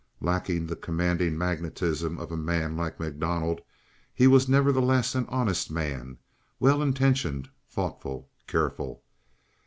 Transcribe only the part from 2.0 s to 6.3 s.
of a man like MacDonald, he was nevertheless an honest man,